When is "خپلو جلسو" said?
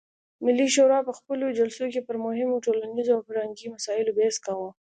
1.19-1.83